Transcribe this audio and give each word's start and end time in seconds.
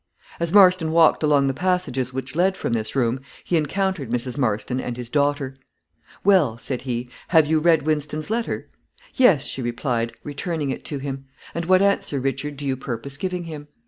As 0.39 0.51
Marston 0.51 0.91
walked 0.91 1.21
along 1.21 1.45
the 1.45 1.53
passages 1.53 2.11
which 2.11 2.35
led 2.35 2.57
from 2.57 2.73
this 2.73 2.95
room, 2.95 3.19
he 3.43 3.55
encountered 3.55 4.09
Mrs. 4.09 4.35
Marston 4.35 4.79
and 4.81 4.97
his 4.97 5.11
daughter. 5.11 5.53
"Well," 6.23 6.57
said 6.57 6.81
he, 6.81 7.07
"you 7.31 7.57
have 7.57 7.65
read 7.65 7.83
Wynston's 7.83 8.31
letter?" 8.31 8.67
"Yes," 9.13 9.45
she 9.45 9.61
replied, 9.61 10.13
returning 10.23 10.71
it 10.71 10.83
to 10.85 10.97
him; 10.97 11.25
"and 11.53 11.65
what 11.65 11.83
answer, 11.83 12.19
Richard, 12.19 12.57
do 12.57 12.65
you 12.65 12.75
purpose 12.75 13.15
giving 13.15 13.43
him?" 13.43 13.67